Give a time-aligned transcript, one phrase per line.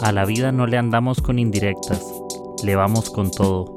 [0.00, 2.04] A la vida no le andamos con indirectas,
[2.62, 3.76] le vamos con todo.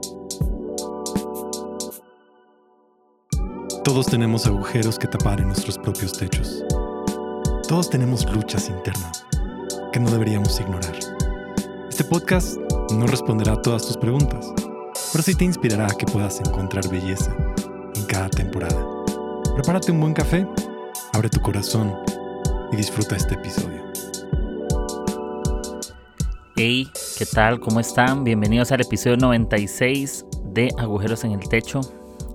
[3.83, 6.63] Todos tenemos agujeros que tapar en nuestros propios techos.
[7.67, 9.25] Todos tenemos luchas internas
[9.91, 10.93] que no deberíamos ignorar.
[11.89, 12.57] Este podcast
[12.93, 14.53] no responderá a todas tus preguntas,
[15.11, 17.35] pero sí te inspirará a que puedas encontrar belleza
[17.95, 18.85] en cada temporada.
[19.55, 20.47] Prepárate un buen café,
[21.13, 21.95] abre tu corazón
[22.71, 23.80] y disfruta este episodio.
[26.63, 27.59] Hey, ¿qué tal?
[27.59, 28.23] ¿Cómo están?
[28.23, 31.81] Bienvenidos al episodio 96 de Agujeros en el Techo.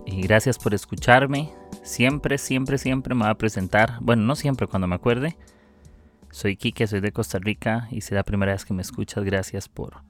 [0.05, 1.53] Y gracias por escucharme.
[1.85, 3.99] Siempre, siempre, siempre me voy a presentar.
[4.01, 5.37] Bueno, no siempre, cuando me acuerde.
[6.33, 9.23] Soy Kike, soy de Costa Rica y si es la primera vez que me escuchas,
[9.23, 10.03] gracias por,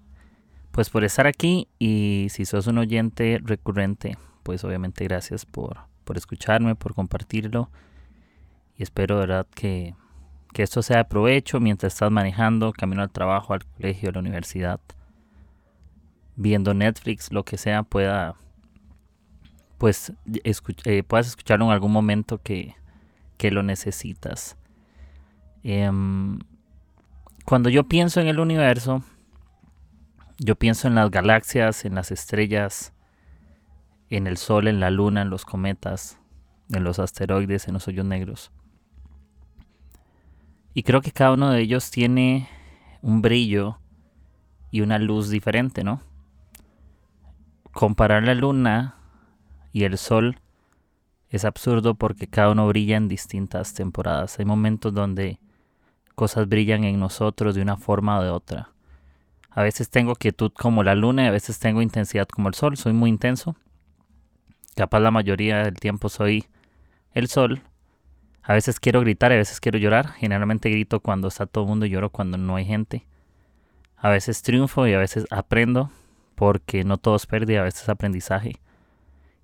[0.71, 1.69] pues por estar aquí.
[1.79, 7.69] Y si sos un oyente recurrente, pues obviamente gracias por, por escucharme, por compartirlo.
[8.79, 9.95] Y espero, verdad, que
[10.57, 14.21] que esto sea de provecho mientras estás manejando, camino al trabajo, al colegio, a la
[14.21, 14.81] universidad,
[16.35, 18.37] viendo Netflix, lo que sea, pueda
[19.77, 20.15] pues
[20.87, 22.75] eh, puedas escucharlo en algún momento que,
[23.37, 24.57] que lo necesitas.
[25.63, 26.39] Em,
[27.45, 29.03] cuando yo pienso en el universo,
[30.39, 32.95] yo pienso en las galaxias, en las estrellas,
[34.09, 36.19] en el sol, en la luna, en los cometas,
[36.73, 38.51] en los asteroides, en los hoyos negros.
[40.77, 42.51] Y creo que cada uno de ellos tiene
[43.01, 43.79] un brillo
[44.71, 46.03] y una luz diferente, ¿no?
[47.73, 48.97] Comparar la luna
[49.73, 50.39] y el sol
[51.31, 54.39] es absurdo porque cada uno brilla en distintas temporadas.
[54.39, 55.41] Hay momentos donde
[56.15, 58.69] cosas brillan en nosotros de una forma o de otra.
[59.49, 62.77] A veces tengo quietud como la luna y a veces tengo intensidad como el sol.
[62.77, 63.57] Soy muy intenso.
[64.75, 66.45] Capaz la mayoría del tiempo soy
[67.13, 67.63] el sol,
[68.49, 70.13] a veces quiero gritar, a veces quiero llorar.
[70.13, 73.05] Generalmente grito cuando está todo el mundo y lloro cuando no hay gente.
[73.97, 75.91] A veces triunfo y a veces aprendo
[76.37, 78.61] porque no todo es pérdida, a veces es aprendizaje.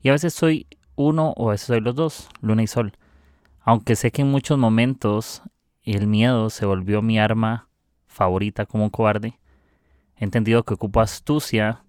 [0.02, 2.92] Y a veces soy uno o a veces soy los dos, luna y sol.
[3.62, 5.42] Aunque sé que en muchos momentos
[5.82, 7.68] el miedo se volvió mi arma
[8.06, 9.40] favorita como un cobarde,
[10.16, 11.82] he entendido que ocupo astucia,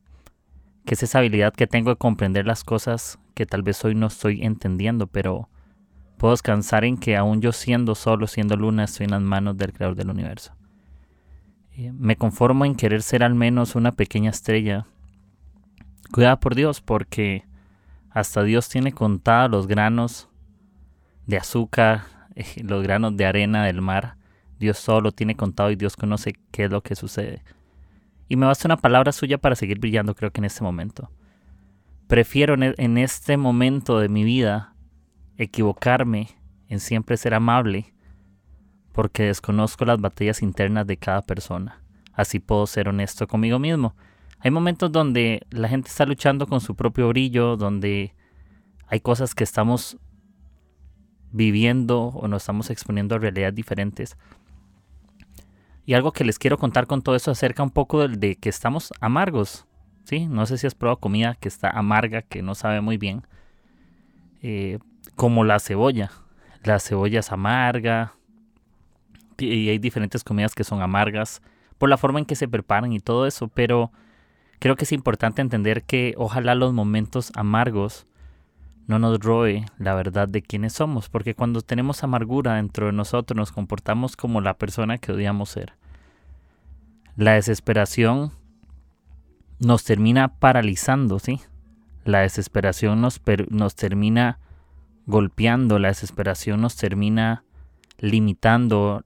[0.84, 4.08] que es esa habilidad que tengo de comprender las cosas que tal vez hoy no
[4.08, 5.50] estoy entendiendo, pero
[6.18, 9.74] Puedo descansar en que aún yo siendo solo, siendo luna, estoy en las manos del
[9.74, 10.53] creador del universo.
[11.75, 14.85] Me conformo en querer ser al menos una pequeña estrella.
[16.12, 17.46] Cuidado por Dios, porque
[18.12, 20.29] hasta Dios tiene contados los granos
[21.25, 22.03] de azúcar,
[22.35, 24.18] eh, los granos de arena del mar.
[24.59, 27.44] Dios solo tiene contado y Dios conoce qué es lo que sucede.
[28.30, 31.09] Y me basta una palabra suya para seguir brillando, creo que en este momento.
[32.07, 34.73] Prefiero en e, este momento de mi vida
[35.38, 36.30] equivocarme
[36.68, 37.94] en siempre ser amable
[38.92, 41.82] porque desconozco las batallas internas de cada persona.
[42.14, 43.96] Así puedo ser honesto conmigo mismo.
[44.40, 48.14] Hay momentos donde la gente está luchando con su propio brillo, donde
[48.88, 49.98] hay cosas que estamos
[51.32, 54.18] viviendo o nos estamos exponiendo a realidades diferentes.
[55.86, 58.94] Y algo que les quiero contar con todo eso acerca un poco de, que estamos
[59.02, 59.66] amargos.
[60.04, 60.28] ¿sí?
[60.28, 63.24] No sé si has probado comida que está amarga, que no sabe muy bien.
[64.44, 64.78] Eh,
[65.16, 66.12] como la cebolla.
[66.64, 68.14] La cebolla es amarga
[69.38, 71.42] y hay diferentes comidas que son amargas
[71.78, 73.92] por la forma en que se preparan y todo eso, pero
[74.59, 78.06] creo que es importante entender que ojalá los momentos amargos
[78.88, 83.36] no nos roe la verdad de quiénes somos, porque cuando tenemos amargura dentro de nosotros
[83.36, 85.74] nos comportamos como la persona que odiamos ser.
[87.16, 88.31] La desesperación
[89.60, 91.40] nos termina paralizando, ¿sí?
[92.06, 94.40] La desesperación nos, nos termina
[95.06, 97.44] golpeando, la desesperación nos termina
[98.00, 99.03] limitando,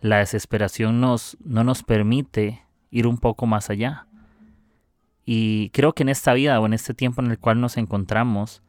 [0.00, 4.06] la desesperación nos, no nos permite ir un poco más allá.
[5.24, 8.62] Y creo que en esta vida o en este tiempo en el cual nos encontramos,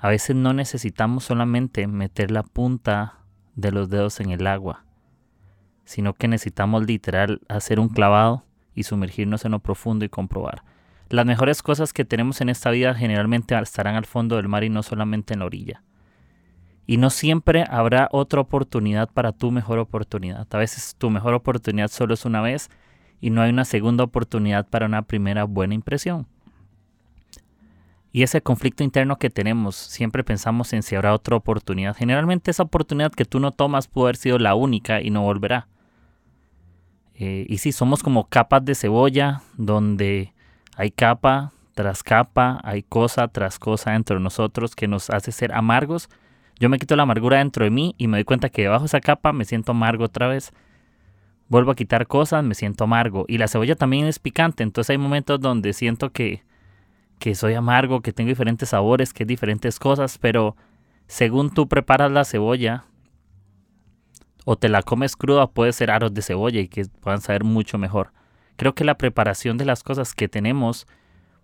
[0.00, 3.18] a veces no necesitamos solamente meter la punta
[3.56, 4.84] de los dedos en el agua,
[5.84, 8.44] sino que necesitamos literal hacer un clavado
[8.74, 10.62] y sumergirnos en lo profundo y comprobar
[11.10, 14.70] las mejores cosas que tenemos en esta vida generalmente estarán al fondo del mar y
[14.70, 15.82] no solamente en la orilla.
[16.86, 20.46] Y no siempre habrá otra oportunidad para tu mejor oportunidad.
[20.50, 22.70] A veces tu mejor oportunidad solo es una vez
[23.20, 26.26] y no hay una segunda oportunidad para una primera buena impresión.
[28.10, 31.94] Y ese conflicto interno que tenemos, siempre pensamos en si habrá otra oportunidad.
[31.94, 35.68] Generalmente esa oportunidad que tú no tomas puede haber sido la única y no volverá.
[37.14, 40.32] Eh, y si somos como capas de cebolla donde
[40.78, 45.52] hay capa tras capa, hay cosa tras cosa dentro de nosotros que nos hace ser
[45.52, 46.08] amargos.
[46.60, 48.86] Yo me quito la amargura dentro de mí y me doy cuenta que debajo de
[48.86, 50.52] esa capa me siento amargo otra vez.
[51.48, 53.24] vuelvo a quitar cosas, me siento amargo.
[53.26, 56.44] Y la cebolla también es picante, entonces hay momentos donde siento que,
[57.18, 60.56] que soy amargo, que tengo diferentes sabores, que diferentes cosas, pero
[61.08, 62.84] según tú preparas la cebolla
[64.44, 67.78] o te la comes cruda, puede ser aros de cebolla y que puedan saber mucho
[67.78, 68.12] mejor.
[68.58, 70.88] Creo que la preparación de las cosas que tenemos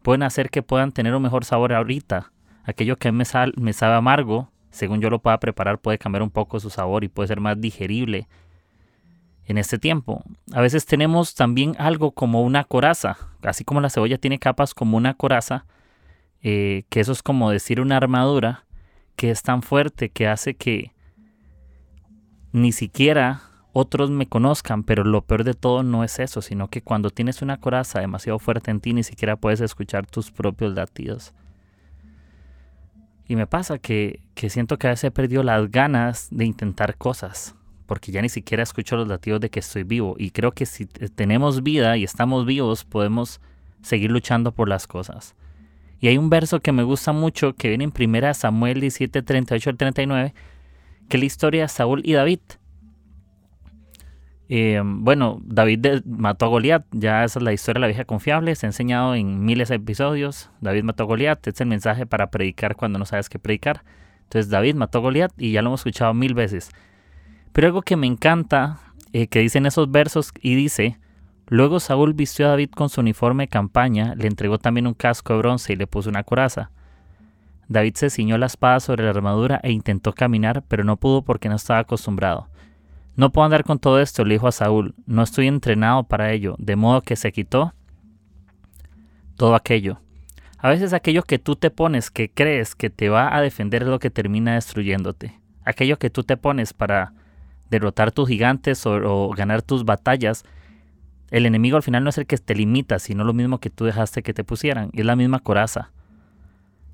[0.02, 2.32] pueden hacer que puedan tener un mejor sabor ahorita.
[2.64, 3.22] Aquello que me,
[3.56, 7.08] me sabe amargo, según yo lo pueda preparar, puede cambiar un poco su sabor y
[7.08, 8.26] puede ser más digerible
[9.46, 10.24] en este tiempo.
[10.52, 14.96] A veces tenemos también algo como una coraza, así como la cebolla tiene capas como
[14.96, 15.66] una coraza,
[16.42, 18.64] eh, que eso es como decir una armadura
[19.14, 20.90] que es tan fuerte que hace que
[22.50, 23.42] ni siquiera
[23.74, 27.42] otros me conozcan, pero lo peor de todo no es eso, sino que cuando tienes
[27.42, 31.34] una coraza demasiado fuerte en ti, ni siquiera puedes escuchar tus propios latidos.
[33.28, 36.96] Y me pasa que, que siento que a veces he perdido las ganas de intentar
[36.96, 37.54] cosas
[37.86, 40.16] porque ya ni siquiera escucho los latidos de que estoy vivo.
[40.18, 43.40] Y creo que si tenemos vida y estamos vivos, podemos
[43.82, 45.34] seguir luchando por las cosas.
[46.00, 49.70] Y hay un verso que me gusta mucho que viene en 1 Samuel 17, 38
[49.70, 50.34] al 39,
[51.08, 52.40] que es la historia de Saúl y David.
[54.48, 58.54] Eh, bueno, David mató a Goliat, ya esa es la historia de la vieja confiable,
[58.54, 60.50] se ha enseñado en miles de episodios.
[60.60, 63.84] David mató a Goliat, este es el mensaje para predicar cuando no sabes qué predicar.
[64.24, 66.70] Entonces David mató a Goliat y ya lo hemos escuchado mil veces.
[67.52, 68.80] Pero algo que me encanta,
[69.12, 70.98] eh, que dicen esos versos, y dice,
[71.46, 75.32] luego Saúl vistió a David con su uniforme de campaña, le entregó también un casco
[75.32, 76.70] de bronce y le puso una coraza.
[77.68, 81.48] David se ciñó la espada sobre la armadura e intentó caminar, pero no pudo porque
[81.48, 82.48] no estaba acostumbrado.
[83.16, 86.56] No puedo andar con todo esto, le dijo a Saúl, no estoy entrenado para ello,
[86.58, 87.72] de modo que se quitó
[89.36, 90.00] todo aquello.
[90.58, 93.88] A veces aquello que tú te pones que crees que te va a defender es
[93.88, 95.38] lo que termina destruyéndote.
[95.64, 97.12] Aquello que tú te pones para
[97.70, 100.44] derrotar tus gigantes o, ganar tus batallas,
[101.30, 103.84] el enemigo al final no es el que te limita, sino lo mismo que tú
[103.84, 104.90] dejaste que te pusieran.
[104.92, 105.90] Es la misma coraza.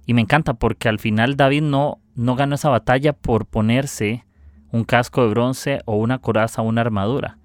[0.04, 4.24] Y me encanta porque al final David no, no ganó esa batalla por ponerse
[4.72, 7.38] un casco de bronce o una coraza o una armadura,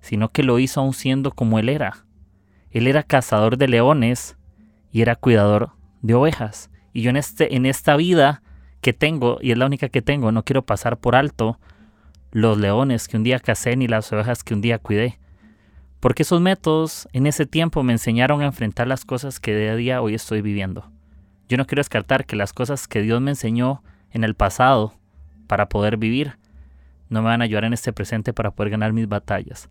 [0.00, 2.04] sino que lo hizo aún siendo como él era.
[2.70, 4.36] Él era cazador de leones
[4.92, 5.70] y era cuidador
[6.02, 6.70] de ovejas.
[6.92, 8.42] Y yo en, este, en esta vida
[8.80, 11.58] que tengo, y es la única que tengo, no quiero pasar por alto
[12.30, 15.18] los leones que un día casé ni las ovejas que un día cuidé.
[16.00, 19.76] Porque esos métodos en ese tiempo me enseñaron a enfrentar las cosas que día a
[19.76, 20.90] día hoy estoy viviendo.
[21.48, 24.94] Yo no quiero descartar que las cosas que Dios me enseñó en el pasado
[25.46, 26.37] para poder vivir
[27.08, 29.68] no me van a ayudar en este presente para poder ganar mis batallas.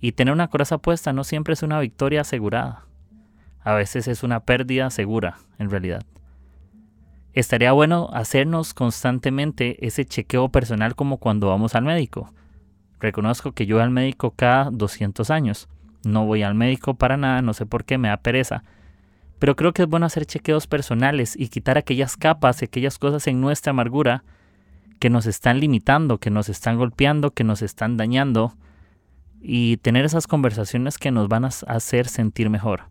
[0.00, 2.86] Y tener una coraza puesta no siempre es una victoria asegurada.
[3.62, 6.02] A veces es una pérdida segura, en realidad
[7.32, 12.32] estaría bueno hacernos constantemente ese chequeo personal como cuando vamos al médico.
[13.00, 15.68] Reconozco que yo voy al médico cada 200 años.
[16.04, 18.64] No voy al médico para nada, no sé por qué, me da pereza.
[19.38, 23.26] Pero creo que es bueno hacer chequeos personales y quitar aquellas capas y aquellas cosas
[23.26, 24.24] en nuestra amargura
[25.02, 28.52] que nos están limitando, que nos están golpeando, que nos están dañando
[29.40, 32.84] y tener esas conversaciones que nos van a hacer sentir mejor.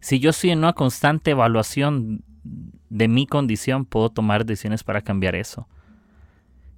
[0.00, 2.24] Si yo estoy en una constante evaluación
[2.88, 5.68] de mi condición puedo tomar decisiones para cambiar eso.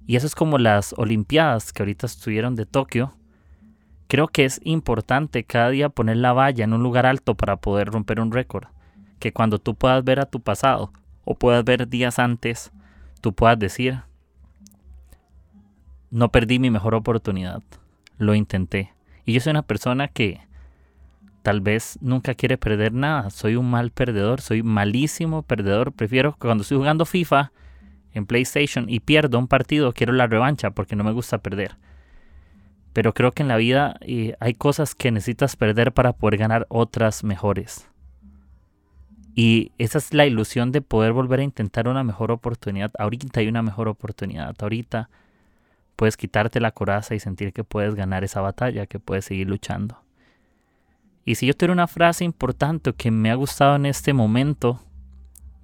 [0.05, 3.15] Y eso es como las Olimpiadas que ahorita estuvieron de Tokio.
[4.09, 7.87] Creo que es importante cada día poner la valla en un lugar alto para poder
[7.87, 8.67] romper un récord.
[9.19, 10.91] Que cuando tú puedas ver a tu pasado
[11.23, 12.73] o puedas ver días antes,
[13.25, 14.03] tú puedas decir,
[16.11, 17.63] no perdí mi mejor oportunidad,
[18.19, 18.93] lo intenté.
[19.25, 20.41] Y yo soy una persona que
[21.41, 23.31] tal vez nunca quiere perder nada.
[23.31, 25.91] Soy un mal perdedor, soy malísimo perdedor.
[25.91, 27.51] Prefiero cuando estoy jugando FIFA
[28.13, 31.77] en PlayStation y pierdo un partido, quiero la revancha porque no me gusta perder.
[32.93, 36.67] Pero creo que en la vida eh, hay cosas que necesitas perder para poder ganar
[36.69, 37.89] otras mejores.
[39.35, 42.91] Y esa es la ilusión de poder volver a intentar una mejor oportunidad.
[42.97, 44.55] Ahorita hay una mejor oportunidad.
[44.59, 45.09] Ahorita
[45.97, 50.01] puedes quitarte la coraza y sentir que puedes ganar esa batalla, que puedes seguir luchando.
[51.25, 54.79] Y si yo tengo una frase importante que me ha gustado en este momento,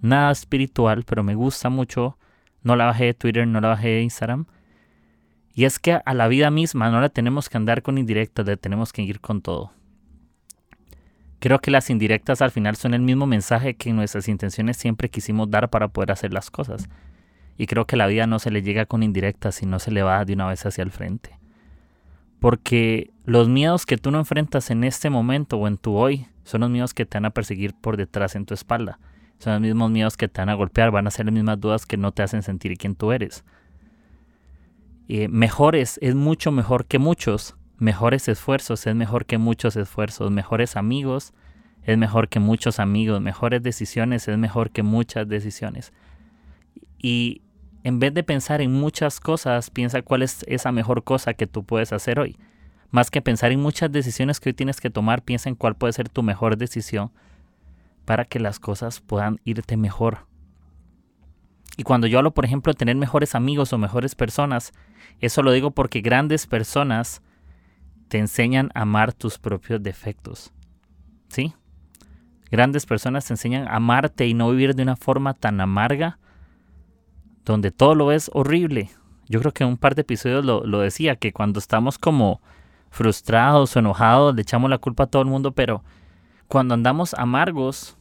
[0.01, 2.17] nada espiritual, pero me gusta mucho,
[2.63, 4.47] no la bajé de Twitter, no la bajé de Instagram,
[5.53, 8.57] y es que a la vida misma no la tenemos que andar con indirectas, le
[8.57, 9.71] tenemos que ir con todo.
[11.41, 15.49] Creo que las indirectas al final son el mismo mensaje que nuestras intenciones siempre quisimos
[15.49, 16.87] dar para poder hacer las cosas.
[17.57, 20.23] Y creo que la vida no se le llega con indirectas, sino se le va
[20.23, 21.31] de una vez hacia el frente.
[22.39, 26.61] Porque los miedos que tú no enfrentas en este momento o en tu hoy son
[26.61, 28.99] los miedos que te van a perseguir por detrás en tu espalda.
[29.39, 31.87] Son los mismos miedos que te van a golpear, van a ser las mismas dudas
[31.87, 33.43] que no te hacen sentir quién tú eres.
[35.07, 37.55] Eh, mejores es mucho mejor que muchos.
[37.81, 41.33] Mejores esfuerzos es mejor que muchos esfuerzos, mejores amigos
[41.83, 45.91] es mejor que muchos amigos, mejores decisiones es mejor que muchas decisiones.
[46.99, 47.41] Y
[47.83, 51.63] en vez de pensar en muchas cosas, piensa cuál es esa mejor cosa que tú
[51.63, 52.37] puedes hacer hoy.
[52.91, 55.93] Más que pensar en muchas decisiones que hoy tienes que tomar, piensa en cuál puede
[55.93, 57.11] ser tu mejor decisión
[58.05, 60.27] para que las cosas puedan irte mejor.
[61.77, 64.71] Y cuando yo hablo, por ejemplo, de tener mejores amigos o mejores personas,
[65.19, 67.23] eso lo digo porque grandes personas
[68.11, 70.51] te enseñan a amar tus propios defectos.
[71.29, 71.53] ¿Sí?
[72.51, 76.19] Grandes personas te enseñan a amarte y no vivir de una forma tan amarga,
[77.45, 78.89] donde todo lo es horrible.
[79.29, 82.41] Yo creo que en un par de episodios lo, lo decía, que cuando estamos como
[82.89, 85.81] frustrados o enojados le echamos la culpa a todo el mundo, pero
[86.49, 87.95] cuando andamos amargos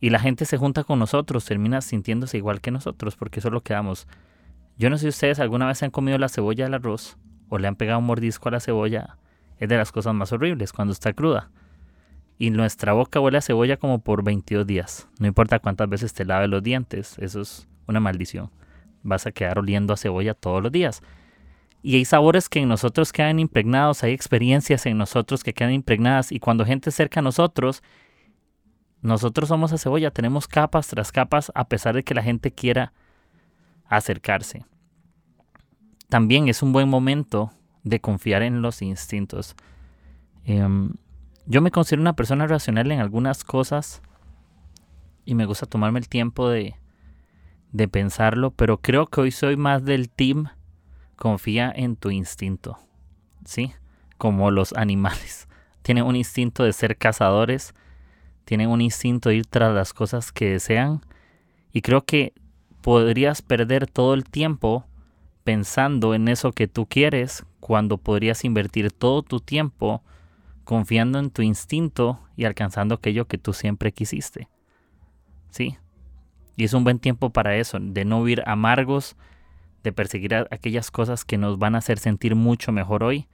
[0.00, 3.52] y la gente se junta con nosotros, termina sintiéndose igual que nosotros, porque eso es
[3.52, 4.08] lo que damos.
[4.78, 7.18] Yo no sé si ustedes alguna vez han comido la cebolla del arroz
[7.50, 9.18] o le han pegado un mordisco a la cebolla.
[9.58, 11.50] Es de las cosas más horribles cuando está cruda
[12.40, 15.06] y nuestra boca huele a cebolla como por 22 días.
[15.18, 18.50] No importa cuántas veces te lave los dientes, eso es una maldición.
[19.02, 21.02] Vas a quedar oliendo a cebolla todos los días.
[21.82, 26.32] Y hay sabores que en nosotros quedan impregnados, hay experiencias en nosotros que quedan impregnadas
[26.32, 27.82] y cuando gente cerca a nosotros,
[29.02, 32.94] nosotros somos a cebolla, tenemos capas tras capas a pesar de que la gente quiera
[33.84, 34.64] acercarse.
[36.10, 37.52] También es un buen momento
[37.84, 39.54] de confiar en los instintos.
[40.44, 40.92] Em,
[41.46, 44.02] yo me considero una persona racional en algunas cosas
[45.24, 46.74] y me gusta tomarme el tiempo de,
[47.72, 50.48] de pensarlo, pero creo que hoy soy más del team
[51.14, 52.78] confía en tu instinto,
[53.44, 53.72] ¿sí?
[54.18, 55.48] Como los animales.
[55.82, 57.74] Tienen un instinto de ser cazadores,
[58.44, 61.02] tienen un instinto de ir tras las cosas que desean
[61.72, 62.34] y creo que
[62.80, 64.86] podrías perder todo el tiempo
[65.44, 70.02] pensando en eso que tú quieres cuando podrías invertir todo tu tiempo
[70.64, 74.48] confiando en tu instinto y alcanzando aquello que tú siempre quisiste.
[75.50, 75.76] ¿Sí?
[76.56, 79.16] Y es un buen tiempo para eso, de no vivir amargos,
[79.82, 83.26] de perseguir aquellas cosas que nos van a hacer sentir mucho mejor hoy,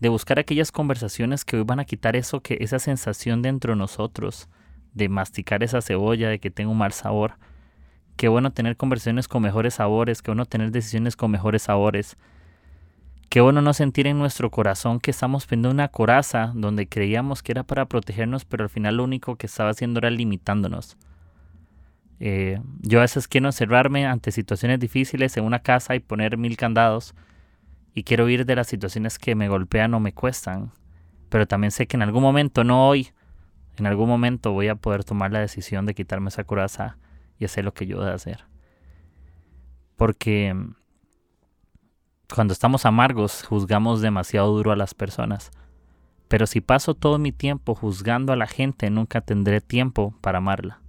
[0.00, 3.78] de buscar aquellas conversaciones que hoy van a quitar eso que esa sensación dentro de
[3.78, 4.48] nosotros,
[4.92, 7.38] de masticar esa cebolla, de que tengo un mal sabor.
[8.16, 12.16] Qué bueno tener conversaciones con mejores sabores, qué bueno tener decisiones con mejores sabores,
[13.28, 17.52] Qué bueno no sentir en nuestro corazón que estamos viendo una coraza donde creíamos que
[17.52, 20.96] era para protegernos, pero al final lo único que estaba haciendo era limitándonos.
[22.20, 26.56] Eh, yo a veces quiero encerrarme ante situaciones difíciles en una casa y poner mil
[26.56, 27.14] candados
[27.94, 30.70] y quiero huir de las situaciones que me golpean o me cuestan,
[31.28, 33.10] pero también sé que en algún momento, no hoy,
[33.76, 36.96] en algún momento voy a poder tomar la decisión de quitarme esa coraza
[37.38, 38.44] y hacer lo que yo debo hacer.
[39.96, 40.54] Porque
[42.34, 45.50] cuando estamos amargos, juzgamos demasiado duro a las personas.
[46.28, 50.80] Pero si paso todo mi tiempo juzgando a la gente, nunca tendré tiempo para amarla.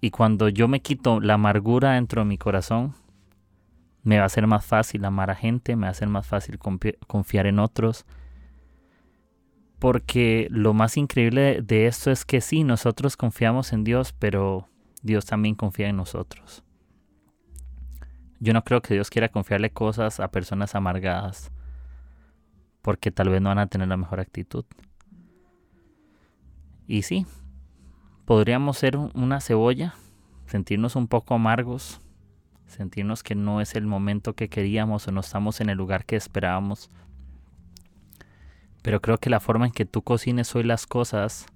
[0.00, 2.94] Y cuando yo me quito la amargura dentro de mi corazón,
[4.02, 6.58] me va a ser más fácil amar a gente, me va a ser más fácil
[6.58, 8.06] confiar en otros.
[9.80, 14.68] Porque lo más increíble de esto es que sí, nosotros confiamos en Dios, pero
[15.02, 16.62] Dios también confía en nosotros.
[18.38, 21.50] Yo no creo que Dios quiera confiarle cosas a personas amargadas
[22.82, 24.64] porque tal vez no van a tener la mejor actitud.
[26.86, 27.26] Y sí,
[28.24, 29.94] podríamos ser una cebolla,
[30.46, 32.00] sentirnos un poco amargos,
[32.66, 36.16] sentirnos que no es el momento que queríamos o no estamos en el lugar que
[36.16, 36.90] esperábamos.
[38.82, 41.46] Pero creo que la forma en que tú cocines hoy las cosas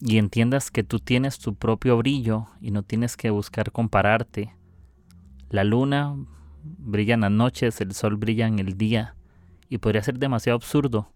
[0.00, 4.54] y entiendas que tú tienes tu propio brillo y no tienes que buscar compararte
[5.50, 6.14] la luna
[6.62, 9.14] brilla en las noches, el sol brilla en el día
[9.68, 11.10] y podría ser demasiado absurdo.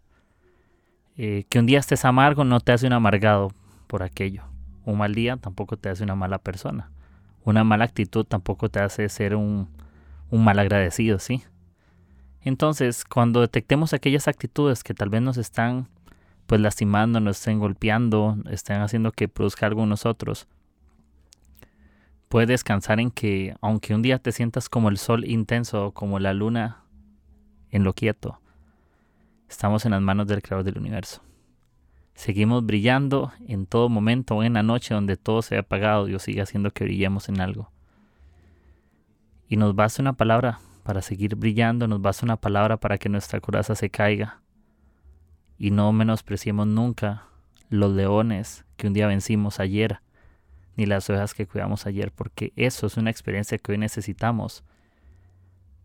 [1.17, 3.53] Eh, que un día estés amargo no te hace un amargado
[3.87, 4.45] por aquello.
[4.85, 6.91] Un mal día tampoco te hace una mala persona.
[7.45, 9.69] Una mala actitud tampoco te hace ser un,
[10.31, 11.43] un mal agradecido, ¿sí?
[12.43, 15.89] Entonces, cuando detectemos aquellas actitudes que tal vez nos están
[16.47, 20.49] pues lastimando, nos estén golpeando, estén haciendo que produzca algo en nosotros,
[22.29, 26.35] Puedes descansar en que, aunque un día te sientas como el sol intenso, como la
[26.35, 26.83] luna
[27.71, 28.39] en lo quieto,
[29.49, 31.23] estamos en las manos del Creador del universo.
[32.15, 36.23] Seguimos brillando en todo momento, o en la noche donde todo se ha apagado, Dios
[36.23, 37.71] sigue haciendo que brillemos en algo.
[39.49, 43.41] Y nos basta una palabra para seguir brillando, nos basta una palabra para que nuestra
[43.41, 44.41] coraza se caiga.
[45.59, 47.27] Y no menospreciemos nunca
[47.69, 50.01] los leones que un día vencimos ayer
[50.79, 54.65] ni las ovejas que cuidamos ayer, porque eso es una experiencia que hoy necesitamos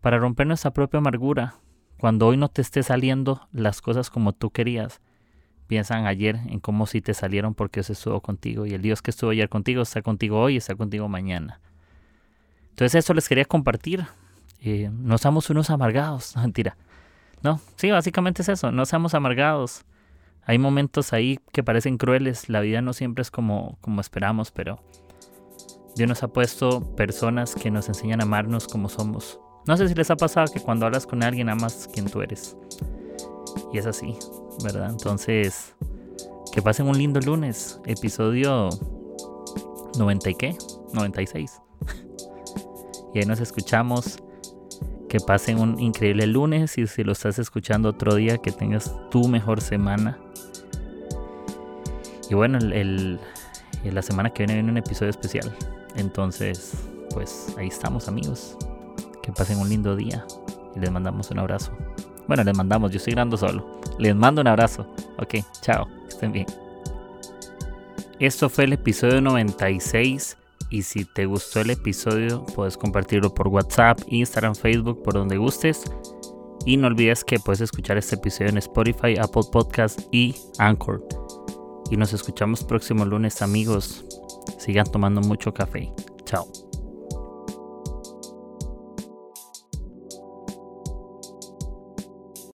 [0.00, 1.56] para romper nuestra propia amargura
[1.98, 5.02] cuando hoy no te esté saliendo las cosas como tú querías,
[5.66, 8.64] piensan ayer en cómo sí te salieron porque Dios estuvo contigo.
[8.64, 11.60] Y el Dios que estuvo ayer contigo está contigo hoy y está contigo mañana.
[12.70, 14.06] Entonces eso les quería compartir.
[14.64, 16.34] Eh, no seamos unos amargados.
[16.40, 16.76] mentira.
[17.42, 18.72] No, sí, básicamente es eso.
[18.72, 19.84] No seamos amargados.
[20.46, 22.48] Hay momentos ahí que parecen crueles.
[22.48, 24.80] La vida no siempre es como, como esperamos, pero
[25.96, 29.38] Dios nos ha puesto personas que nos enseñan a amarnos como somos.
[29.66, 32.56] No sé si les ha pasado que cuando hablas con alguien amas quien tú eres.
[33.72, 34.14] Y es así,
[34.62, 34.90] ¿verdad?
[34.90, 35.74] Entonces,
[36.52, 37.80] que pasen un lindo lunes.
[37.86, 38.70] Episodio
[39.98, 40.56] 90 y qué?
[40.92, 41.60] 96.
[43.14, 44.22] y ahí nos escuchamos.
[45.14, 49.28] Que pasen un increíble lunes y si lo estás escuchando otro día, que tengas tu
[49.28, 50.18] mejor semana.
[52.28, 53.20] Y bueno, el,
[53.84, 55.56] la semana que viene viene un episodio especial.
[55.94, 56.72] Entonces,
[57.12, 58.58] pues ahí estamos amigos.
[59.22, 60.26] Que pasen un lindo día
[60.74, 61.70] y les mandamos un abrazo.
[62.26, 63.80] Bueno, les mandamos, yo estoy grabando solo.
[64.00, 64.84] Les mando un abrazo.
[65.18, 66.46] Ok, chao, estén bien.
[68.18, 70.36] Esto fue el episodio 96
[70.74, 75.84] y si te gustó el episodio puedes compartirlo por WhatsApp, Instagram, Facebook, por donde gustes.
[76.66, 81.06] Y no olvides que puedes escuchar este episodio en Spotify, Apple Podcast y Anchor.
[81.92, 84.04] Y nos escuchamos próximo lunes amigos.
[84.58, 85.92] Sigan tomando mucho café.
[86.24, 86.48] Chao.